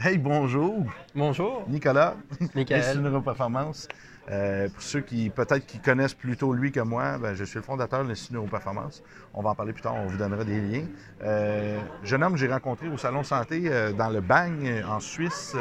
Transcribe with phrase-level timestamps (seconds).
[0.00, 0.84] Hey, bonjour.
[1.12, 1.64] Bonjour.
[1.66, 2.14] Nicolas.
[2.54, 3.00] Michael.
[3.00, 3.88] Neuroperformance.
[4.30, 7.64] Euh, pour ceux qui peut-être qui connaissent plutôt lui que moi, ben, je suis le
[7.64, 9.02] fondateur de l'Institut Neuroperformance.
[9.34, 10.84] On va en parler plus tard, on vous donnera des liens.
[11.24, 15.56] Euh, jeune homme, j'ai rencontré au Salon Santé euh, dans le Bagne, en Suisse.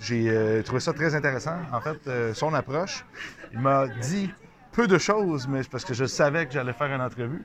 [0.00, 1.58] J'ai trouvé ça très intéressant.
[1.72, 3.04] En fait, son approche,
[3.52, 4.28] il m'a dit
[4.72, 7.44] peu de choses, mais parce que je savais que j'allais faire une entrevue.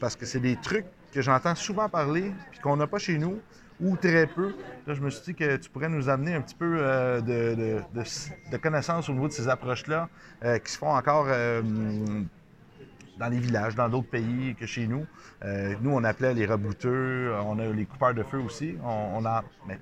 [0.00, 3.40] Parce que c'est des trucs que j'entends souvent parler, puis qu'on n'a pas chez nous,
[3.80, 4.54] ou très peu.
[4.86, 7.82] Là, je me suis dit que tu pourrais nous amener un petit peu euh, de,
[8.50, 10.08] de, connaissances au niveau de ces approches-là
[10.44, 11.62] euh, qui se font encore euh,
[13.18, 15.06] dans les villages, dans d'autres pays que chez nous.
[15.80, 18.76] Nous, on appelait les rebouteux, on a les coupeurs de feu aussi.
[18.82, 19.78] On, on a, mais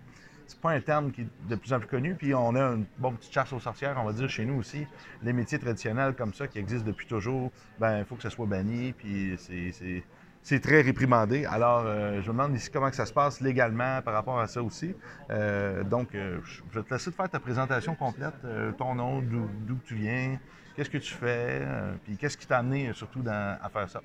[0.49, 2.15] c'est pas un terme qui est de plus en plus connu.
[2.15, 4.87] Puis on a une bonne petite chasse aux sorcières, on va dire chez nous aussi.
[5.23, 8.47] Les métiers traditionnels comme ça qui existent depuis toujours, ben il faut que ça soit
[8.47, 8.93] banni.
[8.93, 10.03] Puis c'est-
[10.43, 11.45] c'est très réprimandé.
[11.45, 14.47] Alors, euh, je me demande ici comment que ça se passe légalement par rapport à
[14.47, 14.95] ça aussi.
[15.31, 18.35] Euh, donc, euh, je vais te laisser te faire ta présentation complète,
[18.79, 20.39] ton nom, d'où tu viens,
[20.75, 21.63] qu'est-ce que tu fais,
[22.05, 24.01] puis qu'est-ce qui t'a amené surtout dans- à faire ça?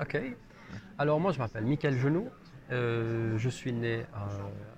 [0.00, 0.20] Ok.
[0.98, 2.28] Alors moi, je m'appelle Michael Genoux.
[2.70, 4.04] Je suis né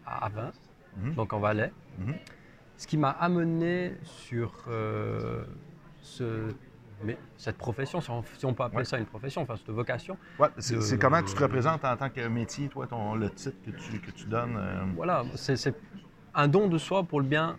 [0.06, 0.52] à Avin,
[0.96, 1.14] Mhm.
[1.14, 1.72] donc en Valais.
[1.98, 2.14] Mhm.
[2.76, 4.64] Ce qui m'a amené sur
[6.00, 6.54] ce,
[7.04, 8.84] mais cette profession, si on, peut appeler Ouais.
[8.84, 10.16] ça une profession, enfin cette vocation.
[10.38, 13.56] Ouais, c'est de- comment tu te représentes en tant que métier, toi, ton, le titre
[13.64, 14.56] que tu, que tu donnes.
[14.56, 15.74] euh, Voilà, c'est
[16.34, 17.56] un don de soi pour le bien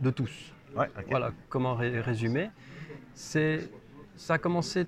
[0.00, 0.52] de tous.
[0.76, 0.88] ouais.
[1.08, 2.50] Voilà, comment ré- résumer
[3.14, 3.68] C'est,
[4.16, 4.86] ça a commencé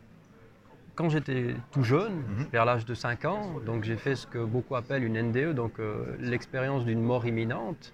[0.94, 2.46] quand j'étais tout jeune, Mhm.
[2.52, 3.58] vers l'âge de 5 ans.
[3.64, 7.92] Donc j'ai fait ce que beaucoup appellent une NDE, donc euh, l'expérience d'une mort imminente.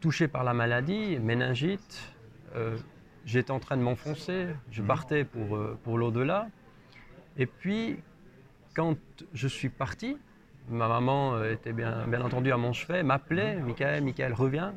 [0.00, 2.12] Touché par la maladie, méningite,
[2.56, 2.76] euh,
[3.24, 4.88] j'étais en train de m'enfoncer, je Mhm.
[4.88, 6.48] partais pour, euh, pour l'au-delà.
[7.36, 7.98] Et puis,
[8.74, 8.96] quand
[9.32, 10.16] je suis parti,
[10.68, 14.74] ma maman euh, était bien, bien entendu à mon chevet, m'appelait, Michael, Michael, reviens,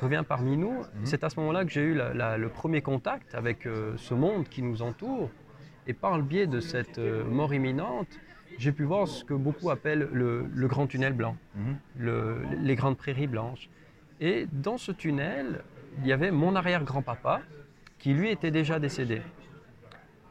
[0.00, 0.82] reviens parmi nous.
[1.04, 4.14] C'est à ce moment-là que j'ai eu la- la- le premier contact avec euh, ce
[4.14, 5.30] monde qui nous entoure.
[5.86, 8.08] Et par le biais de cette euh, mort imminente,
[8.58, 11.76] j'ai pu voir ce que beaucoup appellent le, le grand tunnel blanc, Mhm.
[11.98, 13.68] le- les grandes prairies blanches.
[14.20, 15.62] Et dans ce tunnel,
[16.00, 17.42] il y avait mon arrière-grand-papa
[17.98, 19.22] qui lui était déjà décédé.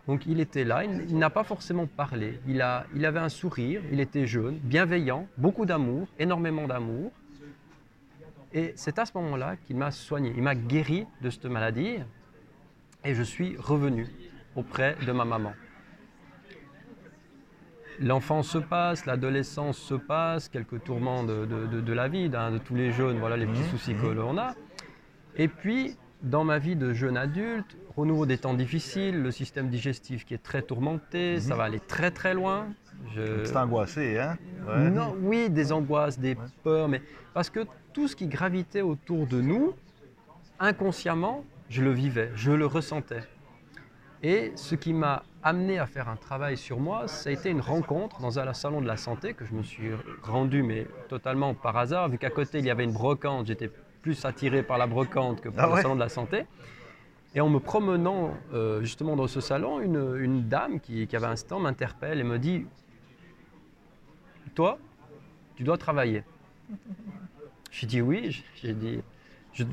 [0.07, 3.29] Donc il était là, il, il n'a pas forcément parlé, il, a, il avait un
[3.29, 7.11] sourire, il était jeune, bienveillant, beaucoup d'amour, énormément d'amour.
[8.53, 11.97] Et c'est à ce moment-là qu'il m'a soigné, il m'a guéri de cette maladie
[13.05, 14.07] et je suis revenu
[14.55, 15.53] auprès de ma maman.
[17.99, 22.51] L'enfance se passe, l'adolescence se passe, quelques tourments de, de- de- de la vie, d'un-
[22.51, 24.01] de tous les jeunes, voilà les petits Mhm, soucis mhm.
[24.01, 24.55] que l'on a.
[25.35, 30.25] Et puis, dans ma vie de jeune adulte, renouveau des temps difficiles, le système digestif
[30.25, 31.57] qui est très tourmenté, ça Mhm.
[31.57, 32.67] va aller très très loin.
[33.15, 34.37] Je- t'es angoissé, hein?
[34.67, 34.89] Ouais.
[34.91, 36.45] non, oui, des angoisses, des Ouais.
[36.63, 37.01] peurs, mais
[37.33, 37.61] parce que
[37.93, 39.73] tout ce qui gravitait autour de nous,
[40.59, 43.23] inconsciemment, je le vivais, je le ressentais.
[44.23, 47.61] Et ce qui m'a amené à faire un travail sur moi, ça a été une
[47.61, 49.89] rencontre dans un salon de la santé que je me suis
[50.21, 54.25] rendu, mais totalement par hasard, vu qu'à côté il y avait une brocante, j'étais plus
[54.25, 55.81] attiré par la brocante que par Ah le ouais?
[55.81, 56.45] salon de la santé.
[57.33, 61.27] Et en me promenant euh, justement dans ce salon, une, une dame qui, qui avait
[61.27, 62.65] un stand m'interpelle et me dit
[64.55, 64.77] Toi,
[65.55, 66.23] tu dois travailler.
[67.69, 68.99] J'ai dit oui, j'ai dit
[69.53, 69.63] je,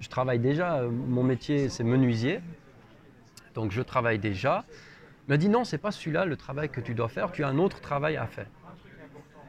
[0.00, 2.40] je travaille déjà, euh, mon métier c'est menuisier,
[3.54, 4.64] donc je travaille déjà.
[5.26, 7.48] Elle m'a dit non, c'est pas celui-là le travail que tu dois faire, tu as
[7.48, 8.46] un autre travail à faire.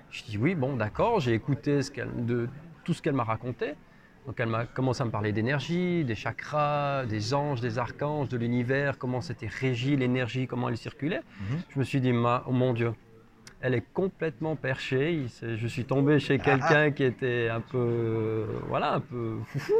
[0.09, 2.47] Je dis oui, bon d'accord, j'ai écouté ce qu'elle- de,
[2.85, 3.73] tout ce qu'elle m'a raconté.
[4.27, 8.37] Donc elle m'a commencé à me parler d'énergie, des chakras, des anges, des archanges, de
[8.37, 11.21] l'univers, comment c'était régi l'énergie, comment elle circulait.
[11.39, 11.59] Mhm.
[11.69, 12.93] Je me suis dit, Ma- oh mon Dieu,
[13.61, 15.25] elle est complètement perchée.
[15.41, 19.73] Je suis tombé chez quelqu'un qui était un peu, voilà, un peu foufou.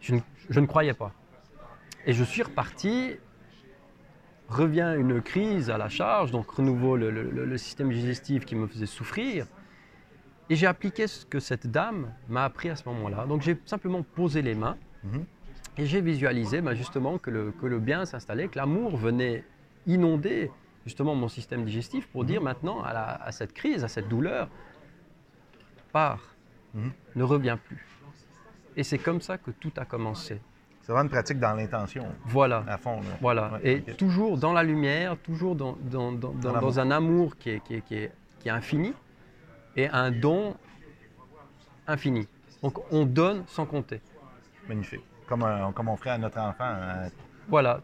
[0.00, 1.12] Je ne, je ne croyais pas.
[2.06, 3.16] Et je suis reparti.
[4.48, 8.54] Revient une crise à la charge, donc renouveau le, le- le- le système digestif qui
[8.54, 9.46] me faisait souffrir.
[10.50, 13.26] Et j'ai appliqué ce que cette dame m'a appris à ce moment-là.
[13.26, 15.24] Donc j'ai simplement posé les mains Mhm.
[15.76, 19.44] et j'ai visualisé ben, justement que le, que le bien s'installait, que l'amour venait
[19.86, 20.50] inonder
[20.84, 24.48] justement mon système digestif pour dire maintenant à, la- à cette crise, à cette douleur,
[25.92, 26.34] pars,
[26.74, 26.92] Mhm.
[27.16, 27.84] ne reviens plus.
[28.76, 30.40] Et c'est comme ça que tout a commencé.
[30.82, 32.64] C'est vraiment une pratique dans l'intention, Voilà.
[32.66, 32.96] à fond.
[33.00, 33.06] Là.
[33.20, 36.60] Voilà, Ouais, et toujours dans la lumière, toujours dans, dans- dans- dans- l'amour.
[36.70, 38.94] dans un amour qui est, qui, est, qui, est, qui est infini
[39.76, 40.56] et un don
[41.86, 42.28] infini.
[42.62, 44.00] Donc on donne sans compter.
[44.68, 45.02] Magnifique.
[45.28, 46.74] Comme, un- comme on ferait à notre enfant.
[47.48, 47.80] Voilà,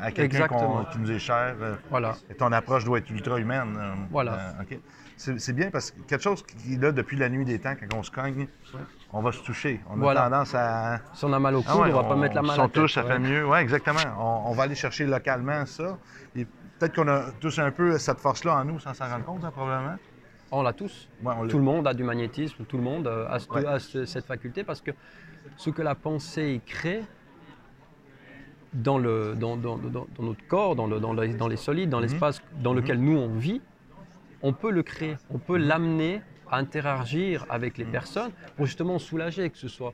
[0.00, 0.84] à quelqu'un Exactement.
[0.92, 1.54] qui nous est cher.
[1.60, 2.14] euh, Voilà.
[2.30, 3.76] et ton approche doit être ultra humaine.
[3.78, 4.32] euh, Voilà.
[4.60, 4.76] euh.
[5.16, 7.96] C'est bien parce que quelque chose qui est là depuis la nuit des temps, quand
[7.98, 8.46] on se cogne,
[9.12, 9.80] on va se toucher.
[9.90, 10.24] On Voilà.
[10.26, 11.00] a tendance à.
[11.14, 12.52] Si on a mal au coude, Ah ouais, on va pas mettre la main à
[12.52, 13.44] Si la on touche, tête, ça fait mieux.
[13.48, 13.98] Oui, exactement.
[14.18, 15.98] On, on va aller chercher localement ça.
[16.36, 19.44] Et peut-être qu'on a tous un peu cette force-là en nous sans s'en rendre compte,
[19.44, 19.96] hein, probablement.
[20.50, 21.08] On l'a tous.
[21.22, 23.66] Ouais, on l'a- Tout le monde a du magnétisme, tout le monde a, ce- Ouais.
[23.66, 24.92] a ce- cette faculté parce que
[25.56, 27.02] ce que la pensée crée
[28.72, 31.90] dans, le, dans, dans- dans- dans notre corps, dans, le- dans les, dans les solides,
[31.90, 32.04] dans Mhm.
[32.04, 33.60] l'espace dans lequel nous on vit,
[34.42, 35.64] on peut le créer, on peut Mhm.
[35.66, 39.92] l'amener à interagir avec les personnes pour justement soulager, que ce soit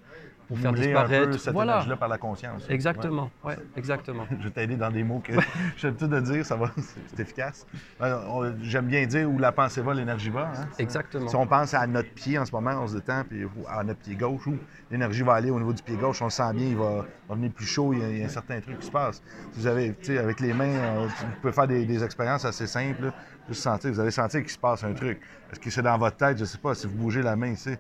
[0.49, 1.39] pour faire Moduler un peu disparaître.
[1.41, 2.67] cette Voilà, énergie-là par la conscience.
[2.69, 4.27] exactement, ouais, exactement.
[4.39, 5.33] Je vais t'aider dans des mots que
[5.77, 6.71] j'ai l'habitude de dire, ça va,
[7.15, 7.67] c'est efficace.
[8.03, 10.53] Euh, J'aime bien dire où la pensée va, l'énergie va.
[10.55, 10.67] hein.
[10.79, 11.29] Exactement.
[11.29, 14.01] Si on pense à notre pied en ce moment, on se détend, puis à notre
[14.01, 14.57] pied gauche, où
[14.91, 17.35] l'énergie va aller au niveau du pied gauche, on le sent bien, il va, va
[17.35, 19.23] venir plus chaud, il y, a, il y a un certain truc qui se passe.
[19.53, 22.45] Si vous avez, tu sais, avec les mains, euh, vous pouvez faire des, des expériences
[22.45, 23.15] assez simples, là.
[23.49, 25.21] juste sentir, vous allez sentir qu'il se passe un truc.
[25.51, 27.49] Est-ce que c'est dans votre tête, je ne sais pas, si vous bougez la main
[27.53, 27.77] ici,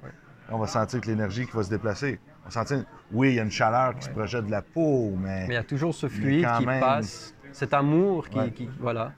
[0.50, 2.20] on va sentir que l'énergie qui va se déplacer.
[2.46, 5.46] On sentir, oui, il y a une chaleur qui se projette de la peau, mais...
[5.48, 8.50] Mais il y a toujours ce fluide qui même- passe, cet amour qui, Ouais.
[8.50, 9.12] qui- voilà.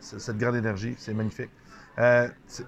[0.00, 1.50] C'est- Cette grande énergie, c'est magnifique.
[1.98, 2.62] Euh, tu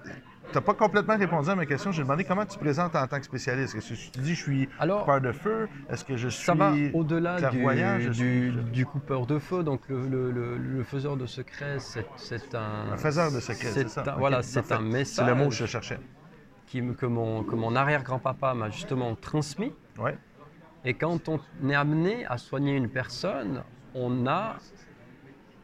[0.55, 1.91] n'as pas complètement répondu à ma question.
[1.91, 3.75] J'ai demandé comment tu te présentes en tant que spécialiste.
[3.75, 5.67] Est-ce que tu dis je suis Alors, coupeur de feu?
[5.89, 6.45] Est-ce que je suis.
[6.45, 7.59] Ça va au-delà du,
[8.07, 9.61] du, suis- du coupeur de feu.
[9.63, 12.93] Donc le, le- le- le faiseur de secrets, c'est un.
[12.93, 14.03] Un faiseur de secrets, c'est ça.
[14.07, 15.99] un- Voilà, c'est un message C'est le mot que je cherchais.
[16.67, 19.73] Qui que mon, que mon arrière-grand-papa m'a justement transmis.
[20.85, 23.63] Et quand on est amené à soigner une personne,
[23.95, 24.57] on a,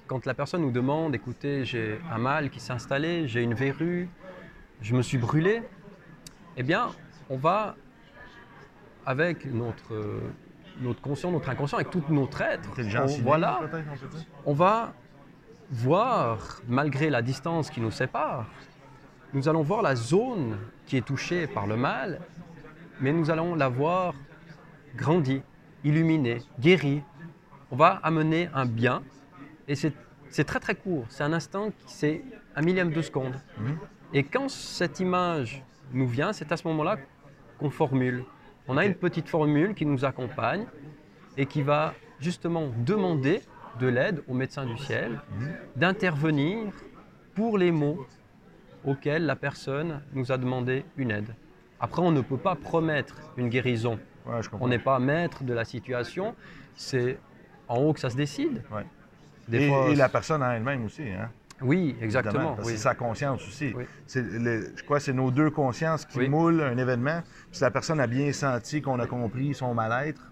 [0.08, 4.10] quand la personne nous demande, écoutez, j'ai un mal qui s'est installé, j'ai une verrue,
[4.82, 5.62] je me suis brûlé,
[6.58, 6.90] eh bien,
[7.30, 7.76] on va,
[9.06, 10.22] avec notre,
[10.82, 13.62] notre conscient, notre inconscient, avec tout notre être, on, voilà,
[14.46, 14.94] on va
[15.70, 18.48] voir, malgré la distance qui nous sépare,
[19.33, 22.19] nous allons voir la zone qui est touchée par le mal,
[23.01, 24.13] mais nous allons la voir
[24.95, 25.41] grandie,
[25.83, 27.01] illuminée, guérie.
[27.71, 29.01] On va amener un bien,
[29.68, 32.21] et c'est très très court, c'est un instant, qui- c'est
[32.56, 33.33] un millième de seconde.
[33.57, 33.77] Mhm.
[34.13, 36.97] Et quand cette image nous vient, c'est à ce moment-là
[37.57, 38.24] qu'on formule.
[38.68, 40.65] On a une petite formule qui nous accompagne
[41.35, 43.41] et qui va justement demander
[43.80, 45.53] de l'aide au médecin du ciel Mhm.
[45.75, 46.71] d'intervenir
[47.33, 48.06] pour les mots
[48.85, 51.35] auxquels la personne nous a demandé une aide.
[51.80, 54.00] Après, on ne peut pas promettre une guérison.
[54.25, 54.65] Ouais, je comprends.
[54.65, 56.35] On n'est pas maître de la situation.
[56.75, 57.18] C'est
[57.68, 58.62] en haut que ça se décide.
[58.71, 58.85] Ouais.
[59.47, 61.03] Des et, fois, et la personne en elle-même aussi.
[61.03, 61.30] Hein?
[61.62, 62.56] Oui, exactement.
[62.59, 62.71] Oui.
[62.71, 63.74] C'est sa conscience aussi.
[63.75, 63.83] Oui.
[64.07, 66.30] C'est le- je crois que c'est nos deux consciences qui Oui.
[66.30, 67.21] moulent un événement.
[67.51, 70.31] Si la personne a bien senti qu'on a compris son mal-être,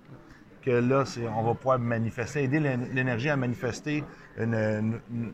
[0.61, 1.03] que là,
[1.35, 4.03] on va pouvoir manifester, aider l'é- l'énergie à manifester
[4.37, 5.33] une, une- une-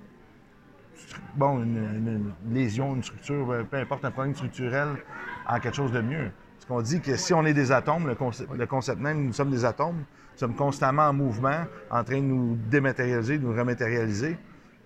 [1.35, 4.89] bon, une, une- une lésion, une structure, euh, peu importe, un problème structurel
[5.47, 6.31] en quelque chose de mieux.
[6.55, 9.33] Parce qu'on dit que si on est des atomes, le concept, le concept même, nous
[9.33, 13.53] sommes des atomes, nous sommes constamment en mouvement, en train de nous dématérialiser, de nous
[13.55, 14.37] rematérialiser.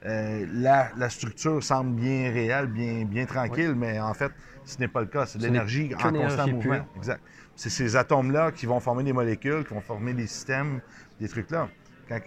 [0.03, 4.31] Euh, la, la structure semble bien réelle, bien, bien tranquille, mais en fait,
[4.65, 5.25] ce n'est pas le cas.
[5.27, 6.75] C'est de l'énergie en constant mouvement.
[6.75, 6.85] pure.
[6.95, 7.21] Exact.
[7.55, 10.81] C'est ces atomes-là qui vont former des molécules, qui vont former des systèmes,
[11.19, 11.69] des trucs-là.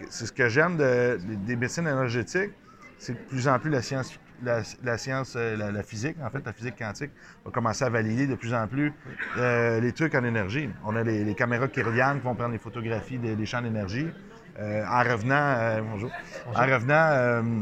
[0.08, 2.52] C'est ce que j'aime de- des médecines énergétiques,
[2.99, 6.31] c'est de plus en plus la science, la, la science, euh, la, la physique, en
[6.31, 7.11] fait, la physique quantique,
[7.44, 8.93] va commencer à valider de plus en plus
[9.37, 10.68] euh, les trucs en énergie.
[10.85, 14.09] On a les, les caméras Kirlian qui vont prendre les photographies des, des champs d'énergie.
[14.59, 16.11] Euh, en revenant, euh, bonjour.
[16.54, 17.54] En revenant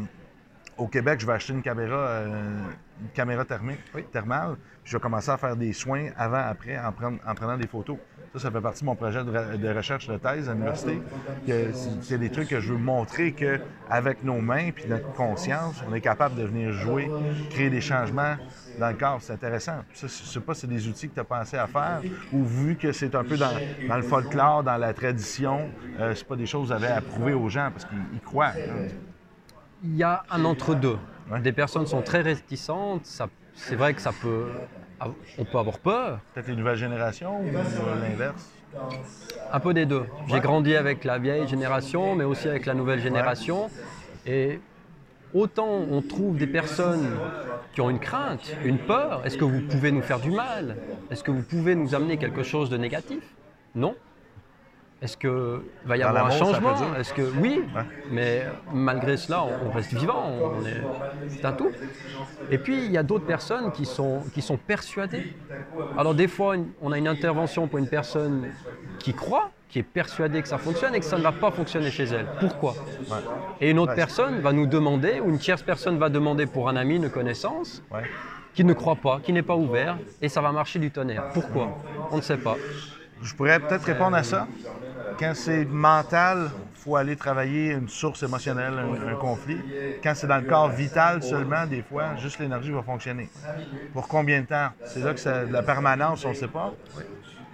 [0.76, 4.05] au Québec, je vais acheter une caméra, euh, une caméra thermique, Oui.
[4.11, 4.57] thermale.
[4.83, 7.67] Puis je vais commencer à faire des soins avant, après, en, prendre- en prenant des
[7.69, 7.99] photos.
[8.33, 11.05] Ça, ça fait partie de mon projet de, re- de recherche de thèse à l'université.
[11.47, 16.00] C'est des trucs que je veux montrer qu'avec nos mains puis notre conscience, on est
[16.00, 17.14] capable de venir jouer,
[17.49, 18.37] créer des changements
[18.79, 19.21] dans le corps.
[19.21, 19.85] C'est intéressant.
[19.93, 22.45] Ça, je sais pas si c'est des outils que tu as pensé à faire ou
[22.45, 26.37] vu que c'est un peu dans, dans le folklore, dans la tradition, euh, c'est pas
[26.37, 28.55] des choses que vous avez à prouver aux gens parce qu'ils croient.
[28.69, 28.87] hein.
[29.84, 30.98] Il y a un entre-deux.
[31.30, 31.40] Ouais.
[31.40, 33.06] Des personnes sont très réticentes.
[33.54, 34.48] C'est vrai que ça peut.
[35.38, 36.20] On peut avoir peur.
[36.32, 37.46] Peut-être les nouvelles générations ou
[38.00, 38.50] l'inverse?
[39.52, 40.04] Un peu des deux.
[40.28, 43.68] J'ai grandi avec la vieille génération, mais aussi avec la nouvelle génération.
[44.24, 44.60] Et
[45.34, 47.10] autant on trouve des personnes
[47.74, 50.76] qui ont une crainte, une peur, est-ce que vous pouvez nous faire du mal?
[51.10, 53.24] Est-ce que vous pouvez nous amener quelque chose de négatif?
[53.74, 53.96] Non.
[55.02, 55.30] Est-ce qu'il
[55.85, 56.94] va y Dans avoir un changement?
[56.97, 57.82] Est-ce que oui Ouais.
[58.11, 60.30] Mais malgré cela, on, on reste vivant.
[60.40, 60.80] on est-
[61.28, 61.71] C'est un tout.
[62.50, 65.35] Et puis il y a d'autres personnes qui sont, qui sont persuadées.
[65.99, 68.47] Alors des fois, on a une intervention pour une personne
[69.00, 71.90] qui croit, qui est persuadée que ça fonctionne et que ça ne va pas fonctionner
[71.90, 72.26] chez elle.
[72.38, 72.73] Pourquoi?
[73.11, 73.16] Ouais.
[73.61, 73.97] Et une autre Ouais.
[73.97, 77.82] personne va nous demander, ou une tierce personne va demander pour un ami, une connaissance,
[78.54, 81.30] qui ne croit pas, qui n'est pas ouvert, et ça va marcher du tonnerre.
[81.32, 81.78] Pourquoi?
[82.11, 82.56] On ne sait pas.
[83.23, 84.47] Je pourrais peut-être répondre à ça?
[85.19, 89.59] Quand c'est mental, il faut aller travailler une source émotionnelle, un, conflit.
[90.02, 93.28] Quand c'est dans le corps vital seulement, des fois, juste l'énergie va fonctionner.
[93.92, 94.69] Pour combien de temps?
[94.85, 96.73] C'est là que la permanence, on ne sait pas.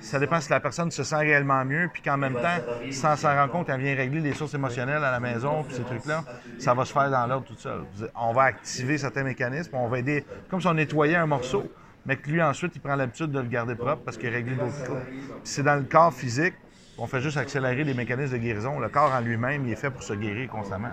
[0.01, 2.63] Ça dépend si la personne se sent réellement mieux, puis qu'en même temps,
[2.93, 5.83] sans s'en rendre compte, elle vient régler les sources émotionnelles à la maison, puis ces
[5.83, 6.25] trucs-là,
[6.59, 7.81] ça va se faire dans l'ordre tout seul.
[8.15, 11.65] On va activer certains mécanismes, on va aider, comme si on nettoyait un morceau,
[12.07, 14.85] mais que lui, ensuite, il prend l'habitude de le garder propre parce qu'il règle d'autres
[14.85, 15.05] trucs.
[15.05, 16.55] Puis c'est dans le corps physique,
[16.99, 18.79] on fait juste accélérer les mécanismes de guérison.
[18.81, 20.91] Le corps en lui-même, il est fait pour se guérir constamment.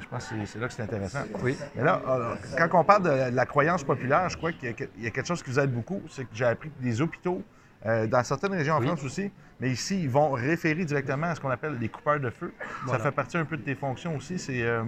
[0.00, 1.20] Je pense que c'est- là que c'est intéressant.
[1.42, 1.54] Oui.
[1.76, 4.86] Mais là, euh, quand on parle de la croyance populaire, je crois qu'il y a
[5.08, 7.42] y quelque chose qui vous aide beaucoup, c'est que j'ai appris que des hôpitaux,
[7.84, 8.86] euh, dans certaines régions en Oui.
[8.86, 9.30] France aussi,
[9.60, 12.54] mais ici, ils vont référer directement à ce qu'on appelle les coupeurs de feu.
[12.84, 12.98] Voilà.
[12.98, 14.38] Ça fait partie un peu de tes fonctions aussi.
[14.38, 14.82] C'est, euh,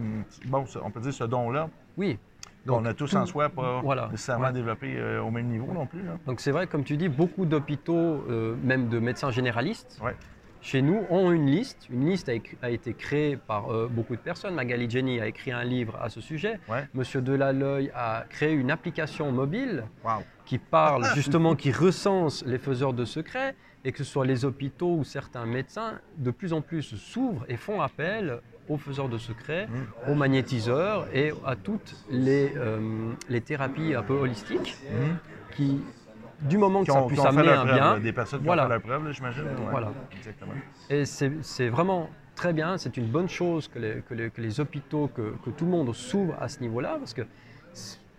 [0.47, 1.68] bon, on peut dire ce don-là,
[1.99, 2.18] Oui.
[2.66, 4.09] qu'on Donc, a tous tout- en soi, pas voilà.
[4.11, 4.52] nécessairement Ouais.
[4.54, 6.02] développé euh, au même niveau non plus.
[6.02, 6.12] là.
[6.25, 10.16] Donc c'est vrai, comme tu dis, beaucoup d'hôpitaux, euh, même de médecins généralistes, Ouais.
[10.64, 11.87] Chez nous, ont une liste.
[11.90, 12.30] Une liste
[12.62, 14.54] a, été créée par euh, beaucoup de personnes.
[14.54, 16.59] Magali Jenny a écrit un livre à ce sujet.
[16.71, 16.88] Ouais.
[16.94, 20.23] Monsieur Delalleuil a créé une application mobile Wow.
[20.47, 23.54] qui parle justement, qui recense les faiseurs de secrets,
[23.85, 27.59] et que ce soit les hôpitaux ou certains médecins, de plus en plus s'ouvrent et
[27.59, 28.40] font appel
[28.71, 30.11] aux faiseurs de secrets, Mm.
[30.11, 35.16] aux magnétiseurs et à toutes les, euh, les thérapies un peu holistiques Mhm.
[35.54, 35.80] qui,
[36.41, 38.64] du moment que ça puisse amener un preuve, bien, là, des personnes qui Voilà.
[38.64, 39.43] ont fait leur preuve, j'imagine.
[39.45, 39.71] Ouais.
[39.71, 39.93] Voilà.
[40.17, 40.53] Exactement.
[40.91, 44.59] et c'est vraiment très bien, c'est une bonne chose que les, que les- que les
[44.61, 47.23] hôpitaux, que, que tout le monde s'ouvre à ce niveau-là, parce que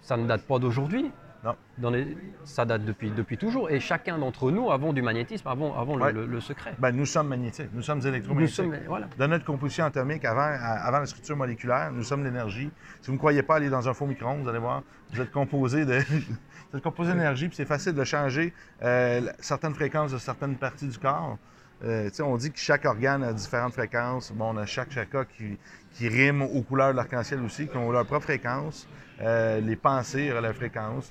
[0.01, 1.11] ça ne date pas d'aujourd'hui.
[1.45, 1.55] Non.
[1.77, 5.79] Dans les- ça date depuis, depuis toujours, et chacun d'entre nous avons du magnétisme, avant,
[5.79, 6.11] avant le- Ouais.
[6.11, 6.73] le, le secret.
[6.79, 8.55] Ben, nous sommes magnétiques, nous sommes Nous électromagnétiques.
[8.55, 9.07] sommes, voilà.
[9.19, 12.71] Dans notre composition atomique, avant, la structure moléculaire, nous sommes l'énergie.
[13.01, 14.81] Si vous ne croyez pas aller dans un faux micro-ondes, vous allez voir,
[15.13, 15.99] vous êtes composé de,
[16.71, 20.87] vous êtes composé d'énergie, puis c'est facile de changer euh, certaines fréquences de certaines parties
[20.87, 21.37] du corps.
[21.83, 24.31] Euh, on dit que chaque organe a différentes fréquences.
[24.31, 25.59] Bon, on a chaque chakra qui,
[25.93, 28.87] qui rime aux couleurs de l'arc-en-ciel aussi, qui ont leur propre fréquence.
[29.21, 31.09] Euh, les pensées leur fréquence.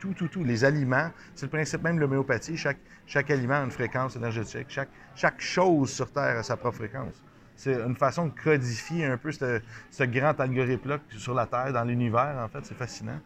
[0.00, 0.44] tout, tout, tout.
[0.44, 1.10] Les aliments.
[1.34, 2.56] C'est le principe même de l'homéopathie.
[2.56, 4.66] Chaque, chaque aliment a une fréquence énergétique.
[4.68, 7.22] Chaque, chaque chose sur Terre a sa propre fréquence.
[7.54, 9.60] C'est une façon de codifier un peu ce,
[9.90, 12.64] ce grand algorithme-là sur la Terre, dans l'univers, en fait.
[12.64, 13.20] C'est fascinant.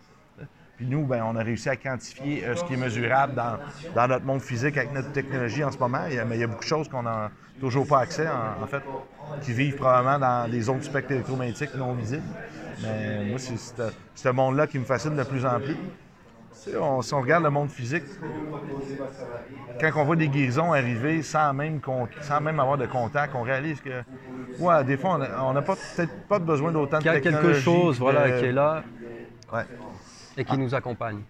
[0.76, 3.59] Puis nous, ben, on a réussi à quantifier euh, ce qui est mesurable dans,
[3.92, 6.04] dans notre monde physique avec notre technologie en ce moment.
[6.06, 8.28] Il y a- mais il y a beaucoup de choses qu'on n'a toujours pas accès,
[8.28, 8.83] en, en fait,
[9.40, 12.28] qui vivent probablement dans des autres spectres électromagnétiques non visibles.
[12.78, 15.78] Mais moi, c'est ce- monde-là qui me fascine de plus en plus.
[16.75, 18.04] On- si on regarde le monde physique,
[19.78, 21.80] quand on voit des guérisons arriver sans même,
[22.21, 24.02] sans même avoir de contact, on réalise que,
[24.59, 27.30] ouais, des fois, on n'a pas- peut-être pas besoin d'autant de Qu'il y a quelque
[27.35, 28.85] technologie chose voilà, qui est là
[29.52, 29.64] Ouais.
[30.37, 31.23] Et qui nous accompagne.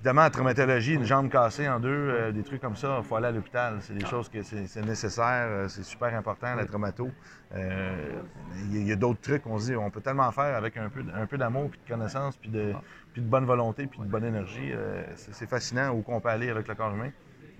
[0.00, 3.16] Évidemment, en traumatologie, une jambe cassée en deux, euh, des trucs comme ça, il faut
[3.16, 3.78] aller à l'hôpital.
[3.80, 7.10] C'est des choses que c'est nécessaire, euh, c'est super important, la traumato.
[7.56, 8.20] Euh,
[8.66, 10.56] Il y a, il y a d'autres trucs, on se dit, on peut tellement faire
[10.56, 12.74] avec un peu, d- un peu d'amour, puis de connaissance, puis de,
[13.12, 14.70] puis de bonne volonté, puis de bonne énergie.
[14.72, 17.10] Euh, c'est fascinant où qu'on peut aller avec le corps humain.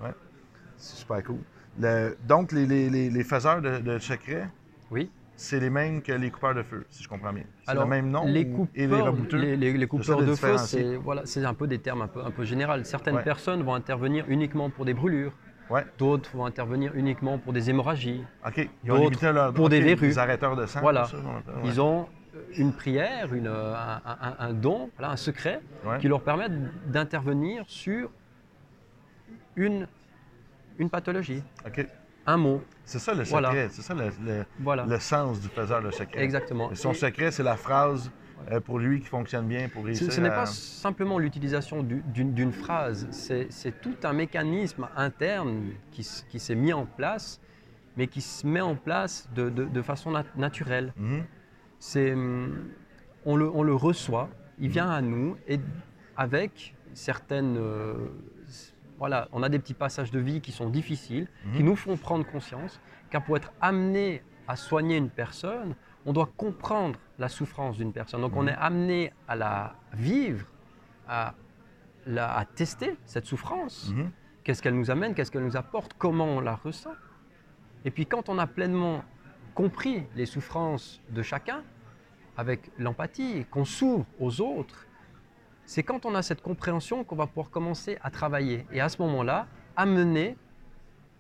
[0.01, 0.15] Ouais.
[0.77, 1.41] C'est super cool.
[1.81, 4.49] Le- donc, les, les- les- les faiseurs de, de secrets,
[4.93, 5.11] Oui.
[5.41, 7.45] C'est les mêmes que les coupeurs de feu, si je comprends bien.
[7.67, 9.37] C'est le même nom les ou- coupeurs, et les rebouteux?
[9.39, 12.25] les, les- les coupeurs de feu, c'est voilà, c'est un peu des termes un peu,
[12.25, 12.83] un peu généraux.
[12.83, 13.23] Certaines Ouais.
[13.23, 15.33] personnes vont intervenir uniquement pour des brûlures,
[15.71, 15.87] Ouais.
[15.97, 18.25] d'autres vont intervenir uniquement pour des hémorragies.
[18.45, 18.69] OK.
[18.85, 19.55] Ils ont D'autres limité leur...
[19.55, 20.09] pour des verrues.
[20.09, 20.81] Des arrêteurs de sang.
[20.81, 21.05] Voilà.
[21.05, 21.23] ça, ouais.
[21.65, 25.61] Ils ont euh, une prière, une, un, un- un don, voilà, un secret
[26.01, 26.49] qui leur permet
[26.87, 28.11] d'intervenir sur
[29.57, 29.87] une,
[30.79, 31.87] une pathologie, OK.
[32.29, 32.63] Un mot.
[32.85, 33.41] C'est ça le secret.
[33.41, 33.69] Voilà.
[33.71, 36.23] C'est ça le, le- Voilà, le sens du faiseur de secret.
[36.23, 36.71] exactement.
[36.71, 38.11] Et Son Et secret, c'est la phrase
[38.53, 41.83] euh, pour lui qui fonctionne bien pour ce, réussir ce n'est à- pas simplement l'utilisation
[41.83, 47.41] du- d'une phrase, c'est tout un mécanisme interne qui, s'est mis en place,
[47.97, 50.93] mais qui se met en place de, de- de façon nat- naturelle.
[50.97, 51.25] Mhm.
[51.97, 52.55] hum,
[53.25, 55.59] on le, on le reçoit, il vient à nous et
[56.17, 57.95] avec certaines euh,
[58.99, 61.67] voilà, on a des petits passages de vie qui sont difficiles, qui Mhm.
[61.69, 65.75] nous font prendre conscience car pour être amené à soigner une personne,
[66.05, 68.21] on doit comprendre la souffrance d'une personne.
[68.21, 68.49] Donc on Mhm.
[68.49, 70.47] est amené à la vivre,
[71.09, 71.35] à,
[72.07, 73.93] la, à tester cette souffrance.
[73.95, 74.11] Mhm.
[74.45, 76.95] Qu'est-ce qu'elle nous amène Qu'est-ce qu'elle nous apporte Comment on la ressent
[77.85, 79.05] Et puis quand on a pleinement
[79.55, 81.63] compris les souffrances de chacun,
[82.37, 84.87] avec l'empathie, qu'on s'ouvre aux autres,
[85.69, 88.65] c'est quand on a cette compréhension qu'on va pouvoir commencer à travailler.
[88.73, 89.47] Et à ce moment-là,
[89.77, 90.35] amener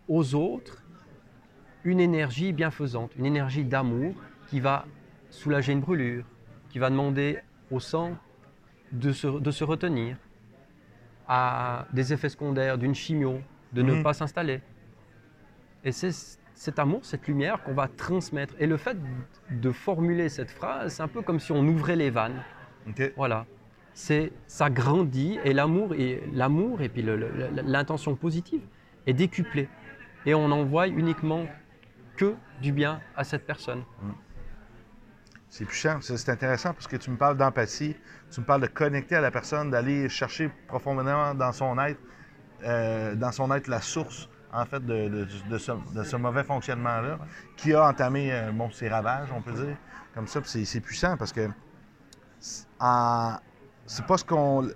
[0.09, 0.83] aux autres
[1.85, 4.15] une énergie bienfaisante, une énergie d'amour
[4.49, 4.87] qui va
[5.29, 6.25] soulager une brûlure,
[6.71, 7.41] qui va demander
[7.71, 8.17] au sang
[8.91, 10.17] de se, de se retenir,
[11.29, 13.43] à des effets secondaires d'une chimio,
[13.75, 14.03] de ne Mhm.
[14.03, 14.63] pas s'installer.
[15.85, 18.55] Et c'est cet amour, cette lumière qu'on va transmettre.
[18.59, 18.97] Et le fait
[19.51, 22.43] de formuler cette phrase, c'est un peu comme si on ouvrait les vannes.
[23.15, 23.45] Voilà.
[24.47, 27.03] Ça grandit et l'amour et l'amour et puis
[27.65, 28.63] l'intention positive
[29.07, 29.69] est décuplée.
[30.25, 31.47] Et on n'envoie uniquement
[32.17, 33.83] que du bien à cette personne.
[35.51, 35.99] C'est puissant.
[36.01, 37.97] C'est intéressant parce que tu me parles d'empathie,
[38.31, 42.01] tu me parles de connecter à la personne, d'aller chercher profondément dans son être,
[42.65, 45.27] euh, dans son être la source, en fait, de,
[45.59, 47.19] ce, mauvais fonctionnement-là,
[47.57, 49.77] qui a entamé euh, bon, ses ravages, on peut dire.
[50.15, 51.49] Comme ça, c'est puissant parce que
[52.79, 53.39] en-
[53.89, 54.69] c'est pas ce qu'on.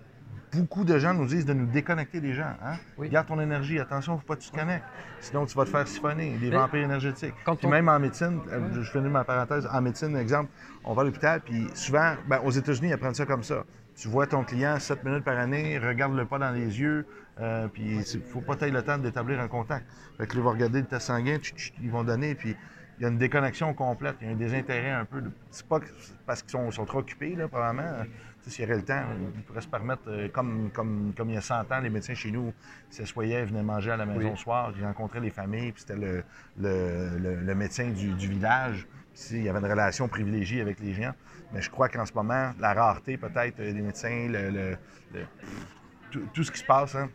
[0.54, 2.52] Beaucoup de gens nous disent de nous déconnecter des gens.
[2.62, 2.74] Hein?
[2.98, 3.08] Oui.
[3.08, 4.84] Garde ton énergie, attention, faut pas que tu te connectes.
[5.18, 7.32] Sinon, tu vas te faire siphonner, des vampires énergétiques.
[7.46, 10.50] quand Puis on- même en médecine, euh, je finis ma parenthèse, en médecine, exemple,
[10.84, 13.64] on va à l'hôpital, puis souvent, ben, aux États-Unis, ils apprennent ça comme ça.
[13.96, 17.06] Tu vois ton client 7 minutes par année, regarde-le pas dans les yeux,
[17.40, 19.86] euh, puis il faut pas tailler le temps d'établir un contact.
[20.18, 22.54] Fait que ils vont regarder le test sanguin, tch, tch, ils vont donner, puis
[22.98, 25.22] il y a une déconnexion complète, il y a un désintérêt un peu.
[25.50, 25.80] C'est pas
[26.26, 28.04] parce qu'ils sont, sont trop occupés, là, probablement.
[28.42, 29.02] Sais, S'il y aurait le temps,
[29.36, 32.14] ils pourraient se permettre, euh, comme, comme, comme il y a 100 ans, les médecins
[32.14, 32.52] chez nous
[32.90, 34.30] s'assoyaient, venaient manger à la maison Oui.
[34.30, 36.22] le soir, ils rencontraient les familles, puis c'était le,
[36.58, 38.86] le, le- le médecin du, du village.
[39.14, 41.12] Puis, il y avait une relation privilégiée avec les gens.
[41.52, 44.76] Mais je crois qu'en ce moment, la rareté peut-être euh, des médecins, le-
[46.34, 47.08] tout ce qui se passe, hein,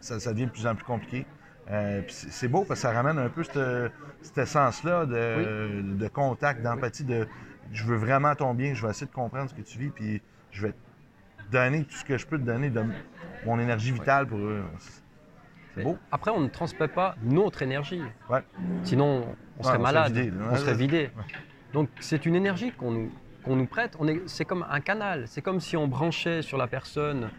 [0.00, 1.26] ça, ça devient de plus en plus compliqué.
[1.70, 6.62] Euh, c'est beau parce que ça ramène un peu cette, cet essence-là de, de contact,
[6.62, 7.26] d'empathie, de
[7.72, 10.20] je veux vraiment ton bien, je vais essayer de comprendre ce que tu vis, puis
[10.50, 12.82] je vais te donner tout ce que je peux te donner de
[13.46, 14.62] mon énergie vitale pour eux.
[15.74, 15.96] C'est beau.
[16.10, 18.02] Après, on ne transmet pas notre énergie.
[18.28, 18.42] Ouais.
[18.82, 20.76] Sinon, on serait on serait malade, vidé, on serait Ouais.
[20.76, 21.10] vidé.
[21.72, 23.96] Donc, c'est une énergie qu'on nous, qu'on nous prête.
[24.26, 25.24] C'est comme un canal.
[25.28, 27.30] C'est comme si on branchait sur la personne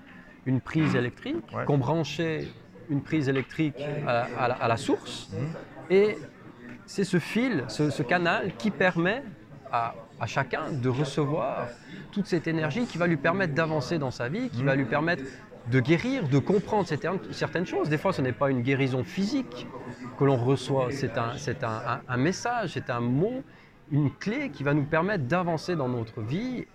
[0.46, 2.48] une prise électrique, qu'on branchait
[2.90, 5.30] une prise électrique à, à la, à la source.
[5.90, 6.18] Et
[6.86, 9.24] c'est ce fil, ce, ce canal qui permet
[9.72, 11.68] à, à chacun de recevoir
[12.12, 15.24] toute cette énergie qui va lui permettre d'avancer dans sa vie, qui va lui permettre
[15.72, 16.86] de guérir, de comprendre
[17.32, 17.88] certaines choses.
[17.90, 19.66] Des fois, ce n'est pas une guérison physique
[20.20, 23.42] que l'on reçoit, c'est un, c'est un, un- un message, c'est un mot,
[23.92, 26.66] une clé qui va nous permettre d'avancer dans notre vie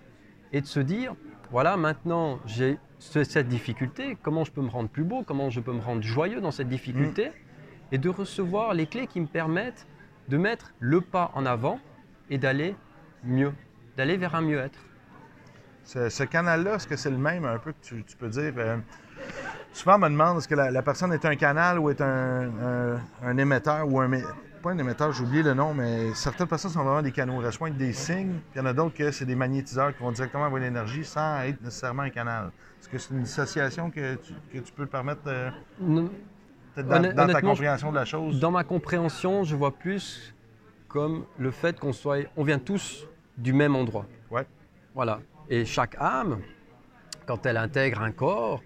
[0.51, 1.13] et de se dire,
[1.51, 5.59] voilà, maintenant j'ai ce- cette difficulté, comment je peux me rendre plus beau, comment je
[5.59, 7.31] peux me rendre joyeux dans cette difficulté,
[7.91, 9.87] et de recevoir les clés qui me permettent
[10.27, 11.79] de mettre le pas en avant
[12.29, 12.75] et d'aller
[13.23, 13.51] mieux,
[13.97, 14.77] d'aller vers un mieux-être.
[15.85, 18.53] Ce, ce canal-là, est-ce que c'est le même un peu que tu, tu peux dire?
[18.57, 18.77] euh,
[19.73, 22.49] souvent, on me demande est-ce que la, la personne est un canal ou est un,
[22.63, 24.11] un- un émetteur ou un.
[24.61, 27.77] Pas un émetteur, j'ai oublié le nom, mais certaines personnes sont vraiment des canaux reçoivent
[27.77, 30.43] des signes, puis il y en a d'autres que c'est des magnétiseurs qui vont directement
[30.45, 32.51] envoyer l'énergie sans être nécessairement un canal.
[32.81, 35.49] Est-ce que c'est une dissociation que tu, que tu peux permettre euh,
[36.75, 38.39] dans, dans ta compréhension de la chose?
[38.41, 40.35] Dans ma compréhension, je vois plus
[40.89, 44.05] comme le fait qu'on soit, on vient tous du même endroit.
[44.29, 44.45] Ouais.
[44.93, 45.19] Voilà.
[45.49, 46.39] Et chaque âme,
[47.25, 48.61] quand elle intègre un corps,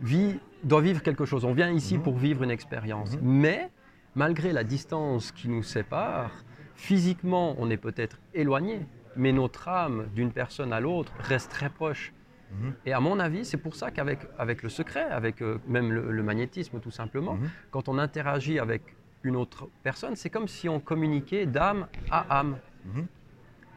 [0.00, 1.44] vit, doit vivre quelque chose.
[1.44, 2.02] On vient ici Mhm.
[2.02, 3.12] pour vivre une expérience.
[3.16, 3.20] Mhm.
[3.22, 3.70] Mais
[4.14, 6.30] malgré la distance qui nous sépare,
[6.76, 12.12] physiquement, on est peut-être éloigné, mais notre âme d'une personne à l'autre reste très proche.
[12.52, 12.74] Mhm.
[12.86, 16.12] Et à mon avis, c'est pour ça qu'avec avec le secret, avec euh, même le,
[16.12, 17.50] le magnétisme tout simplement, Mhm.
[17.70, 18.82] quand on interagit avec
[19.22, 22.58] une autre personne, c'est comme si on communiquait d'âme à âme.
[22.84, 23.06] Mhm.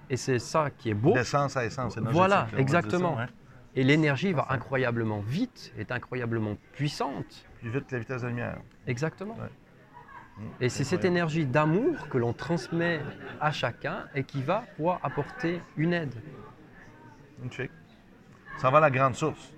[0.09, 1.13] Et c'est ça qui est beau.
[1.13, 1.97] D'essence à essence.
[1.97, 3.17] Voilà, exactement.
[3.17, 3.27] ça.
[3.75, 7.45] Et l'énergie va incroyablement vite, est incroyablement puissante.
[7.59, 8.57] Plus vite que la vitesse de la lumière.
[8.87, 9.35] Exactement.
[9.35, 9.49] Ouais.
[10.61, 13.01] Et c'est cette énergie d'amour que l'on transmet
[13.41, 16.13] à chacun et qui va pouvoir apporter une aide.
[17.39, 17.71] Magnifique.
[18.57, 19.53] Ça va à la grande source.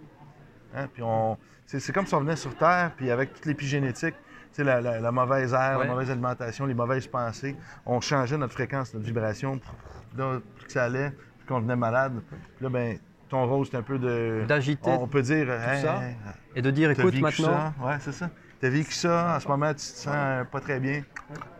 [0.75, 4.15] Hein, Puis on, c'est, comme si on venait sur Terre, puis avec toute l'épigénétique,
[4.57, 5.85] la, la- la mauvaise air, Ouais.
[5.85, 9.57] la mauvaise alimentation, les mauvaises pensées, on changeait notre fréquence, notre vibration.
[9.57, 9.69] Puis
[10.17, 12.13] Là, plus que ça allait, plus qu'on devenait malade.
[12.29, 12.97] Puis là, ben,
[13.29, 14.43] ton rôle, c'est un peu de.
[14.47, 15.49] D'agiter On peut dire.
[15.51, 16.01] Hey, ça.
[16.03, 16.15] hey,
[16.55, 17.73] et de dire, écoute, maintenant, ça?
[17.79, 18.29] Ouais, c'est ça.
[18.59, 21.01] T'as vécu ça, en ce moment, tu te sens euh, pas très bien?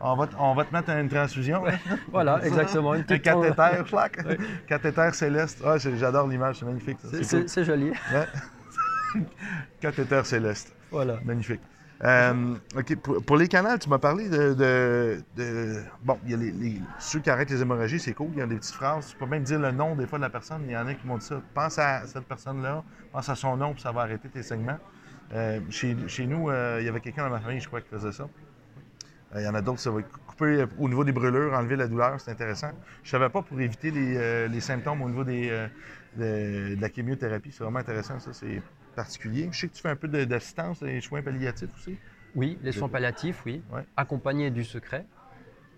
[0.02, 1.64] On va, te- on va te mettre une transfusion.
[2.12, 2.94] voilà, exactement.
[2.94, 4.18] Une Un cathéter, schlac.
[4.68, 5.62] Cathéter céleste.
[5.66, 6.98] Ah, j'adore l'image, c'est magnifique.
[7.24, 7.64] C'est- cool.
[7.64, 7.92] joli.
[7.92, 9.22] Ouais.
[9.80, 10.76] Cathéter céleste.
[10.92, 11.20] Voilà.
[11.24, 11.62] Magnifique.
[12.04, 16.34] Euh, OK, pour, pour les canaux, tu m'as parlé de, de- de- Bon, il y
[16.34, 18.74] a les, les- ceux qui arrêtent les hémorragies, c'est cool, il y a des petites
[18.76, 19.08] phrases.
[19.08, 20.62] Tu peux même dire le nom des fois de la personne.
[20.66, 21.42] Il y en a qui m'ont dit ça.
[21.54, 24.78] Pense à cette personne-là, pense à son nom, puis ça va arrêter tes segments.
[25.34, 27.90] Euh, chez, chez nous, euh, il y avait quelqu'un dans ma famille, je crois, qui
[27.90, 28.28] faisait ça.
[29.36, 31.88] Euh, il y en a d'autres, ça va couper au niveau des brûlures, enlever la
[31.88, 32.72] douleur, c'est intéressant.
[33.04, 35.50] Je savais pas pour éviter les, les symptômes au niveau des,
[36.18, 37.52] de, de la chimiothérapie.
[37.52, 38.62] C'est vraiment intéressant, ça, c'est
[38.96, 39.50] particulier.
[39.52, 41.96] Je sais que tu fais un peu d'assistance et soins palliatifs aussi.
[42.34, 43.84] Oui, les soins palliatifs, oui, Ouais.
[43.96, 45.06] accompagnés du secret.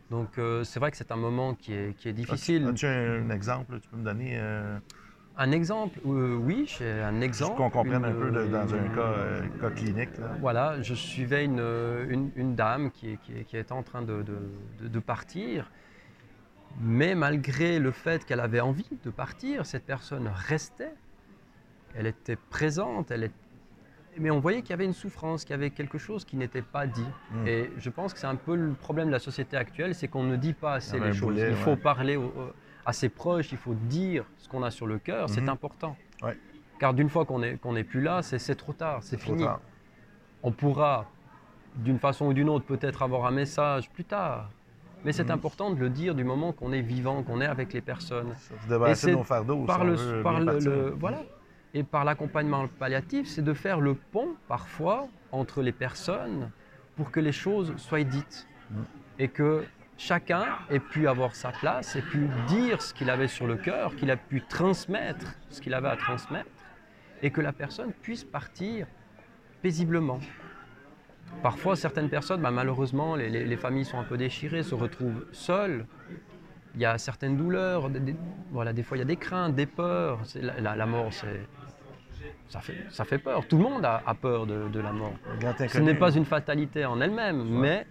[0.09, 2.67] Donc euh, c'est vrai que c'est un moment qui est, qui est difficile.
[2.67, 4.77] As-tu un, un exemple, tu peux me donner, euh,
[5.41, 7.57] Un exemple, euh, oui, j'ai un exemple.
[7.57, 10.15] qu'on comprenne un peu de- dans un euh, cas, euh, cas clinique.
[10.19, 10.27] là.
[10.39, 11.59] Voilà, je suivais une,
[12.09, 13.17] une, une dame qui,
[13.51, 14.37] était en train de, de-
[14.83, 15.71] de- de partir,
[16.79, 20.93] mais malgré le fait qu'elle avait envie de partir, cette personne restait,
[21.95, 23.31] elle était présente, elle est-
[24.19, 26.61] mais on voyait qu'il y avait une souffrance, qu'il y avait quelque chose qui n'était
[26.61, 27.11] pas dit.
[27.31, 27.47] Mm.
[27.47, 30.23] Et je pense que c'est un peu le problème de la société actuelle, c'est qu'on
[30.23, 31.33] ne dit pas assez les un choses.
[31.33, 31.75] boulet, il faut ouais.
[31.77, 32.53] parler au- au-
[32.85, 35.49] à ses proches, il faut dire ce qu'on a sur le cœur, c'est Mhm.
[35.49, 35.95] important.
[36.23, 36.37] Ouais.
[36.79, 39.43] Car d'une fois qu'on n'est plus là, c'est trop tard, c'est fini.
[39.43, 39.59] tard.
[40.43, 41.05] On pourra,
[41.75, 44.49] d'une façon ou d'une autre, peut-être avoir un message plus tard.
[45.05, 45.31] Mais c'est Mhm.
[45.31, 48.33] important de le dire du moment qu'on est vivant, qu'on est avec les personnes.
[48.35, 49.65] Ça débarrasser c'est.
[49.65, 51.23] Par le, par le- le- voilà.
[51.73, 56.51] Et par l'accompagnement palliatif, c'est de faire le pont, parfois, entre les personnes
[56.97, 58.47] pour que les choses soient dites.
[58.71, 58.83] Mhm.
[59.19, 59.63] Et que
[60.05, 63.95] chacun ait pu avoir sa place, ait pu dire ce qu'il avait sur le cœur,
[63.95, 66.49] qu'il a pu transmettre ce qu'il avait à transmettre,
[67.21, 68.87] et que la personne puisse partir
[69.61, 70.19] paisiblement.
[71.43, 75.25] Parfois, certaines personnes, bah, malheureusement, les, les- les familles sont un peu déchirées, se retrouvent
[75.31, 75.85] seules.
[76.75, 78.15] Il y a certaines douleurs, des, des-
[78.51, 80.19] voilà, des fois il y a des craintes, des peurs.
[80.35, 81.41] La, la- la mort, c'est,
[82.49, 83.47] ça, fait, ça fait peur.
[83.47, 85.13] Tout le monde a, a peur de, de la mort.
[85.39, 87.85] Grand Ce n'est pas une fatalité en elle-même, mais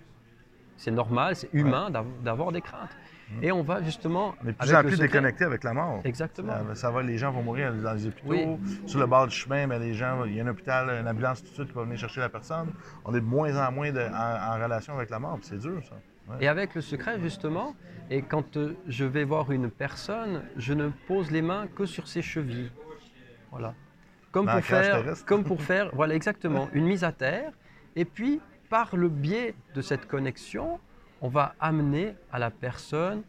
[0.80, 2.96] c'est normal, c'est humain d'av- d'avoir des craintes.
[3.32, 3.44] Mhm.
[3.44, 4.34] Et on va justement.
[4.44, 6.00] Est de plus en plus déconnecté avec la mort.
[6.04, 6.52] Exactement.
[6.70, 8.28] Ça, ça va, les gens vont mourir dans les hôpitaux.
[8.28, 8.58] Oui.
[8.86, 11.42] Sur le bord du chemin, ben, les gens, il y a un hôpital, une ambulance
[11.44, 12.68] tout de suite qui va venir chercher la personne.
[13.04, 15.80] On est de moins en moins de- en, en relation avec la mort, c'est dur,
[15.88, 15.94] ça.
[16.40, 17.74] Et avec le secret, justement,
[18.08, 22.06] et quand euh, je vais voir une personne, je ne pose les mains que sur
[22.08, 22.70] ses chevilles.
[23.50, 23.74] Voilà.
[24.32, 27.50] Comme pour, faire, comme pour faire, voilà, exactement, une mise à terre.
[27.96, 30.80] Et puis, par le biais de cette connexion,
[31.20, 33.22] on va amener à la personne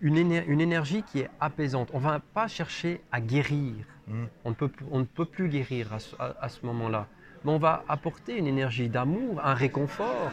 [0.00, 1.90] une, éner- une énergie qui est apaisante.
[1.92, 3.74] On ne va pas chercher à guérir.
[4.08, 4.24] Mm.
[4.44, 7.06] On, ne peut, on ne peut plus guérir à ce, à- à ce moment-là.
[7.44, 10.32] Mais on va apporter une énergie d'amour, un réconfort.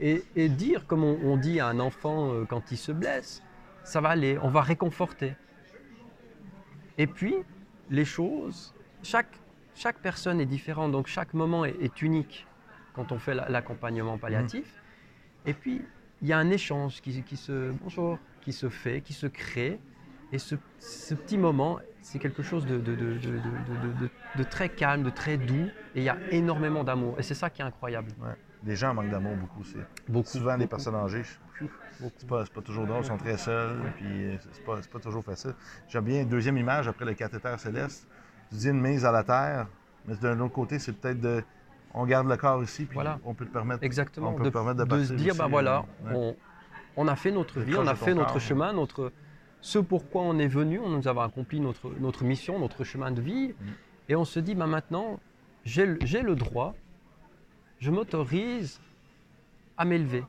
[0.00, 3.42] Et, et dire, comme on, on dit à un enfant euh, quand il se blesse,
[3.84, 5.34] ça va aller, on va réconforter.
[6.98, 7.34] Et puis,
[7.90, 9.38] les choses, chaque,
[9.74, 12.46] chaque personne est différente, donc chaque moment est, est unique
[12.94, 14.82] quand on fait la- l'accompagnement palliatif.
[15.44, 15.82] Et puis,
[16.22, 19.78] il y a un échange qui, qui se, bonjour, qui se fait, qui se crée.
[20.32, 22.80] Et ce, ce petit moment, c'est quelque chose de,
[24.44, 25.68] très calme, de très doux.
[25.94, 27.16] Et il y a énormément d'amour.
[27.18, 28.10] Et c'est ça qui est incroyable.
[28.20, 28.34] Ouais.
[28.64, 29.64] Les gens manquent d'amour beaucoup.
[29.64, 30.28] C'est Beaucoup.
[30.28, 30.70] souvent des beaucoup.
[30.76, 31.22] personnes âgées.
[32.18, 34.98] C'est pas, pas toujours drôle, ils sont très seuls, puis euh, c'est pas, c'est pas
[34.98, 35.54] toujours facile.
[35.88, 38.08] J'aime bien une deuxième image après le cathéter céleste.
[38.50, 39.68] Tu dis une mise à la terre,
[40.06, 41.44] mais d'un autre côté, c'est peut-être de.
[41.94, 43.18] On garde le corps ici, puis Voilà.
[43.24, 43.84] on peut le permettre.
[43.84, 44.30] Exactement.
[44.30, 46.34] On peut de, permettre de de se dire, ben voilà, euh, ouais.
[46.96, 49.12] on, on a fait notre vie, on a fait notre corps, chemin, notre,
[49.60, 53.20] ce pourquoi on est venu, on nous avons accompli notre, notre mission, notre chemin de
[53.20, 53.48] vie.
[53.48, 53.66] Mm.
[54.08, 55.20] Et on se dit, ben maintenant,
[55.64, 56.74] j'ai le- droit,
[57.78, 58.80] je m'autorise
[59.76, 60.24] à m'élever,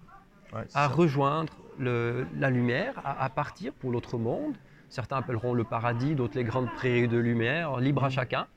[0.53, 0.87] Ouais, à ça.
[0.87, 4.55] rejoindre le- la lumière, à, à partir pour l'autre monde.
[4.89, 8.05] Certains appelleront le paradis, d'autres les grandes prairies de lumière, libre Mm.
[8.05, 8.47] à chacun.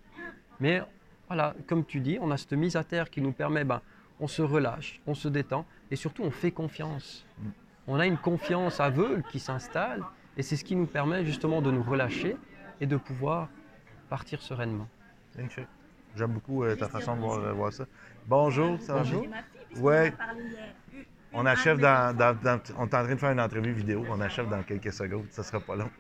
[0.61, 0.83] Mais
[1.29, 3.81] voilà, comme tu dis, on a cette mise à terre qui nous permet, ben,
[4.21, 7.25] on se relâche, on se détend et surtout on fait confiance.
[7.39, 7.49] Mm.
[7.87, 10.03] On a une confiance aveugle qui s'installe
[10.37, 12.37] et c'est ce qui nous permet justement de nous relâcher
[12.81, 13.49] et de pouvoir
[14.09, 14.89] partir sereinement.
[16.17, 17.85] J'aime beaucoup euh, ta façon de voir, euh, voir ça.
[18.27, 19.23] Bonjour, ça va Bonjour.
[19.23, 19.31] bien?
[19.31, 20.11] C'est ma fille, parce Ouais.
[20.11, 21.05] qu'on a parlé hier.
[21.33, 24.05] On achève dans, dans- dans- On est en train de faire une entrevue vidéo.
[24.09, 25.27] On achève dans quelques secondes.
[25.31, 25.91] Ça sera pas long.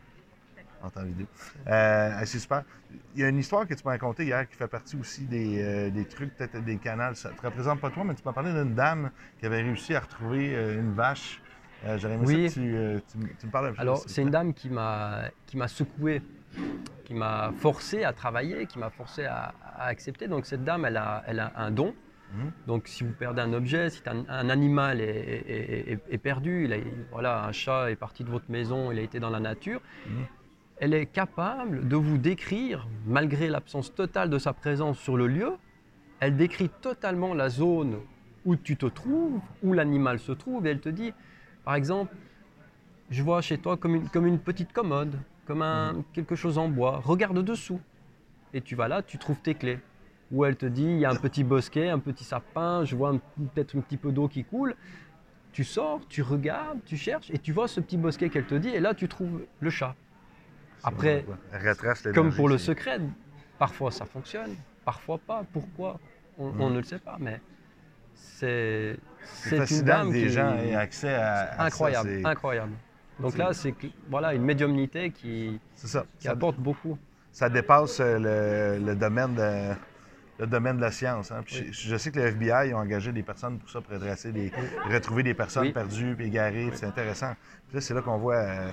[0.82, 1.26] En temps vidéo.
[1.66, 2.62] Euh, c'est super.
[3.14, 5.60] Il y a une histoire que tu m'as racontée hier qui fait partie aussi des,
[5.62, 7.16] euh, des trucs, peut-être des canals.
[7.16, 9.10] Ça te représente pas toi, mais tu m'as parlé d'une dame
[9.40, 11.42] qui avait réussi à retrouver euh, une vache.
[11.96, 12.48] J'aurais aimé Oui.
[12.50, 13.80] ça que tu, tu me- tu me parles un peu.
[13.80, 15.30] Alors, c'est une dame qui m'a
[15.68, 16.22] secoué,
[17.04, 20.26] qui m'a forcé à travailler, qui m'a forcé à, à accepter.
[20.28, 21.94] Donc, cette dame, elle a, elle a un don.
[22.32, 22.50] Mhm.
[22.66, 26.64] Donc, si vous perdez un objet, si un, un animal est, est- est- est perdu,
[26.64, 26.78] il a-
[27.12, 30.24] voilà, un chat est parti de votre maison, il a été dans la nature, Mhm.
[30.80, 35.52] Elle est capable de vous décrire, malgré l'absence totale de sa présence sur le lieu,
[36.20, 37.98] elle décrit totalement la zone
[38.44, 41.12] où tu te trouves, où l'animal se trouve, et elle te dit,
[41.64, 42.14] par exemple,
[43.10, 46.68] je vois chez toi comme une, comme une petite commode, comme un, quelque chose en
[46.68, 47.80] bois, regarde dessous.
[48.54, 49.78] Et tu vas là, tu trouves tes clés.
[50.30, 53.12] Ou elle te dit, il y a un petit bosquet, un petit sapin, je vois
[53.54, 54.76] peut-être un petit peu d'eau qui coule.
[55.52, 58.68] tu sors, tu regardes, tu cherches et tu vois ce petit bosquet qu'elle te dit
[58.68, 59.96] et là tu trouves le chat.
[60.84, 63.00] Après, retrace comme pour le secret,
[63.58, 65.42] parfois ça fonctionne, parfois pas.
[65.52, 65.98] Pourquoi
[66.38, 66.60] on, Mm.
[66.60, 67.40] on ne le sait pas, mais
[68.14, 68.96] c'est
[69.50, 72.72] une fascinant dame que des qui gens aient accès à, à ça, incroyable, incroyable.
[73.18, 73.74] Donc là, c'est
[74.08, 76.04] voilà une médiumnité qui, C'est ça.
[76.20, 76.96] qui Ça, apporte beaucoup.
[77.32, 79.74] ça dépasse euh, le, le domaine de,
[80.38, 81.32] le domaine de la science.
[81.32, 81.42] hein.
[81.44, 81.68] Puis Oui.
[81.72, 84.52] je, je sais que le FBI a engagé des personnes pour ça, pour retracer des,
[84.88, 85.72] retrouver des personnes Oui.
[85.72, 86.70] perdues égarées.
[86.74, 87.34] C'est intéressant.
[87.66, 88.70] Puis là, c'est là qu'on voit euh,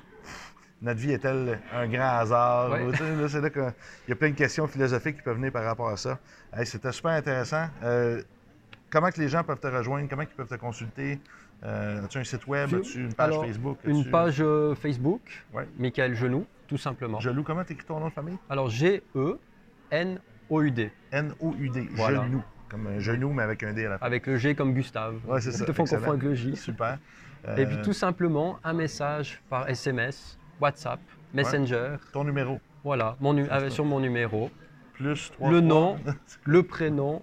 [0.81, 2.69] notre vie est-elle un grand hasard?
[2.69, 3.73] Là, c'est là qu'il
[4.09, 6.19] y a plein de questions philosophiques qui peuvent venir par rapport à ça.
[6.55, 7.67] Hey, C'était super intéressant.
[7.83, 8.21] Euh,
[8.89, 10.07] comment que les gens peuvent te rejoindre?
[10.09, 11.19] Comment ils peuvent te consulter?
[11.63, 12.73] Euh, as-tu un site web?
[12.73, 13.77] As-tu une page alors, Facebook?
[13.85, 15.21] Une page euh, Facebook,
[15.53, 15.67] Ouais.
[15.79, 17.19] Michael Genoux, tout simplement.
[17.19, 18.37] Gelou, comment t'écris ton nom de famille?
[18.49, 18.69] Alors
[19.91, 21.89] G-E-N-O-U-D, N-O-U-D.
[21.93, 22.23] Voilà.
[22.25, 22.43] Genou.
[22.69, 24.05] Comme un genou, mais avec un D à la fin.
[24.05, 25.15] avec le G comme Gustave.
[25.27, 25.65] Ouais, c'est ça.
[25.65, 26.55] Te font confondre avec le J.
[26.55, 26.97] Super.
[27.57, 30.99] Et puis tout simplement un message par SMS, WhatsApp,
[31.33, 32.59] Messenger, Ton numéro.
[32.83, 34.49] voilà, mon nu- avec- sur mon numéro,
[34.93, 35.51] Plus 3.
[35.51, 35.97] le nom,
[36.45, 37.21] le prénom,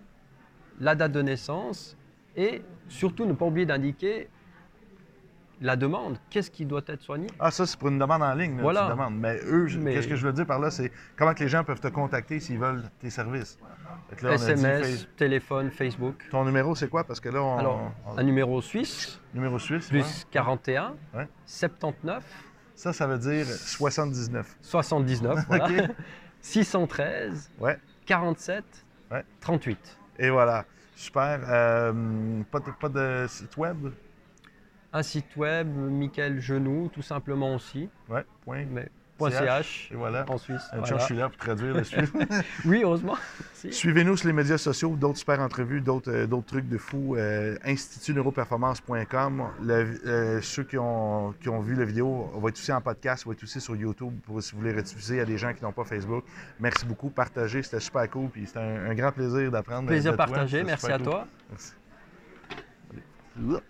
[0.81, 1.97] la date de naissance
[2.37, 4.29] et surtout ne pas oublier d'indiquer
[5.61, 6.19] la demande.
[6.29, 7.29] Qu'est-ce qui doit être soigné?
[7.39, 8.57] Ah, ça, c'est pour une demande en ligne.
[8.57, 8.83] là, Voilà.
[8.87, 9.15] tu demandes.
[9.17, 11.63] Mais eux, Mais- qu'est-ce que je veux dire par là, c'est comment que les gens
[11.63, 13.59] peuvent te contacter s'ils veulent tes services?
[14.23, 16.25] Là, dit SMS, téléphone, Facebook.
[16.31, 17.05] Ton numéro, c'est quoi?
[17.05, 17.59] Parce que là, on.
[17.59, 19.89] Alors, on- un numéro suisse, Numéro suisse.
[19.89, 20.27] plus ouais.
[20.33, 21.29] 41, Ouais.
[21.47, 22.25] 79,
[22.75, 24.57] Ça, ça veut dire 79.
[24.63, 25.65] 79, voilà.
[25.67, 25.91] OK.
[26.41, 27.79] 613, Ouais.
[28.07, 28.65] 47,
[29.11, 29.25] Ouais.
[29.41, 29.99] 38.
[30.19, 30.65] Et voilà.
[30.97, 31.41] Super.
[31.49, 33.89] Euh, pas, de, pas de site web?
[34.93, 38.25] Un site web, Michael Genoux, tout simplement aussi, Ouais.
[38.45, 38.67] Point.
[38.71, 38.89] mais
[39.31, 39.91] CH.
[39.93, 40.25] Et voilà.
[40.29, 40.63] en Suisse.
[40.73, 40.99] Voilà.
[40.99, 41.83] je suis là pour traduire le.
[42.65, 43.17] Oui, heureusement.
[43.71, 47.17] Suivez-nous sur les médias sociaux, d'autres super entrevues, d'autres euh, trucs de fou.
[47.17, 49.43] Euh, institutneuroperformance.com.
[49.69, 53.25] Euh, ceux qui ont, qui ont vu la vidéo, on va être aussi en podcast,
[53.27, 55.63] on va être aussi sur YouTube pour si vous voulez rediffuser à des gens qui
[55.63, 56.25] n'ont pas Facebook.
[56.61, 59.89] Merci beaucoup, partagez, c'était super cool, puis c'était un, un grand plaisir d'apprendre.
[59.89, 61.07] Plaisir de partagé, merci à cool.
[61.07, 61.27] toi.
[61.51, 61.73] Merci.
[62.91, 63.63] Allez.